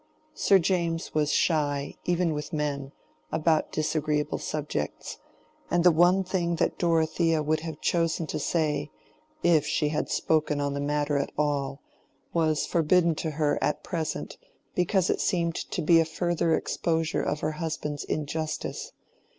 Sir 0.33 0.57
James 0.57 1.13
was 1.13 1.31
shy, 1.31 1.95
even 2.05 2.33
with 2.33 2.51
men, 2.53 2.91
about 3.31 3.71
disagreeable 3.71 4.39
subjects; 4.39 5.19
and 5.69 5.83
the 5.83 5.91
one 5.91 6.23
thing 6.23 6.55
that 6.55 6.79
Dorothea 6.79 7.43
would 7.43 7.59
have 7.59 7.81
chosen 7.81 8.25
to 8.25 8.39
say, 8.39 8.89
if 9.43 9.67
she 9.67 9.89
had 9.89 10.09
spoken 10.09 10.59
on 10.59 10.73
the 10.73 10.79
matter 10.79 11.19
at 11.19 11.31
all, 11.37 11.83
was 12.33 12.65
forbidden 12.65 13.13
to 13.13 13.29
her 13.29 13.59
at 13.61 13.83
present 13.83 14.37
because 14.73 15.11
it 15.11 15.21
seemed 15.21 15.53
to 15.53 15.83
be 15.83 15.99
a 15.99 16.05
further 16.05 16.55
exposure 16.55 17.21
of 17.21 17.41
her 17.41 17.51
husband's 17.61 18.03
injustice. 18.03 18.93